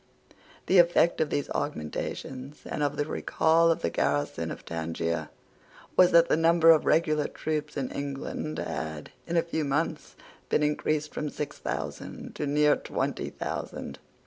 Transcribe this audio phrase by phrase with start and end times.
[0.65, 5.29] The effect of these augmentations, and of the recall of the garrison of Tangier,
[5.95, 10.15] was that the number of regular troops in England had, in a few months,
[10.49, 13.99] been increased from six thousand to near twenty thousand.